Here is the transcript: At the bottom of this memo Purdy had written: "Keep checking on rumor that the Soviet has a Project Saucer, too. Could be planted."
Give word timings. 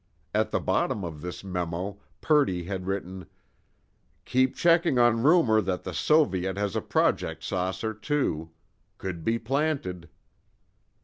At 0.33 0.49
the 0.49 0.59
bottom 0.59 1.03
of 1.05 1.21
this 1.21 1.43
memo 1.43 1.99
Purdy 2.21 2.63
had 2.63 2.87
written: 2.87 3.27
"Keep 4.25 4.55
checking 4.55 4.97
on 4.97 5.21
rumor 5.21 5.61
that 5.61 5.83
the 5.83 5.93
Soviet 5.93 6.57
has 6.57 6.75
a 6.75 6.81
Project 6.81 7.43
Saucer, 7.43 7.93
too. 7.93 8.49
Could 8.97 9.23
be 9.23 9.37
planted." 9.37 10.09